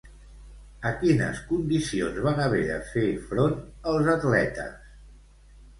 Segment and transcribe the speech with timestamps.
[0.91, 3.57] A quines condicions van haver de fer front
[3.95, 4.79] els atletes?